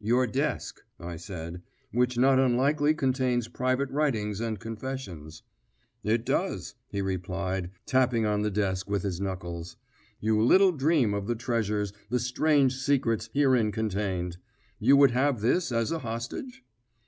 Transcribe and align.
"Your 0.00 0.26
desk," 0.26 0.82
I 0.98 1.14
said, 1.14 1.62
"which 1.92 2.18
not 2.18 2.40
unlikely 2.40 2.92
contains 2.92 3.46
private 3.46 3.88
writings 3.92 4.40
and 4.40 4.58
confessions." 4.58 5.44
"It 6.02 6.24
does," 6.26 6.74
he 6.88 7.00
replied, 7.00 7.70
tapping 7.86 8.26
on 8.26 8.42
the 8.42 8.50
desk 8.50 8.90
with 8.90 9.04
his 9.04 9.20
knuckles. 9.20 9.76
"You 10.18 10.42
little 10.42 10.72
dream 10.72 11.14
of 11.14 11.28
the 11.28 11.36
treasures, 11.36 11.92
the 12.10 12.18
strange 12.18 12.74
secrets, 12.74 13.30
herein 13.32 13.70
contained. 13.70 14.38
You 14.80 14.96
would 14.96 15.12
have 15.12 15.40
this 15.40 15.70
as 15.70 15.92
a 15.92 16.00
hostage?" 16.00 16.64